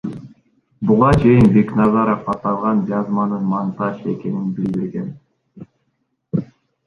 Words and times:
Буга 0.91 1.09
чейин 1.23 1.49
Бекназаров 1.57 2.31
аталган 2.33 2.81
жазманын 2.91 3.45
монтаж 3.51 3.99
экенин 4.13 4.49
билдирген. 4.61 5.11